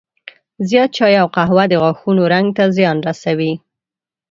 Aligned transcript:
زیات 0.69 0.89
چای 0.97 1.13
او 1.21 1.27
قهوه 1.35 1.63
د 1.69 1.73
غاښونو 1.81 2.23
رنګ 2.33 2.47
ته 2.57 2.63
زیان 2.77 2.97
رسوي. 3.07 3.53